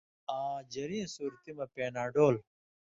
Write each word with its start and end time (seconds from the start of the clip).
آں 0.37 0.55
ژریں 0.73 1.07
صُورتی 1.13 1.51
مہ 1.57 1.65
پېناڈول۔ 1.73 2.35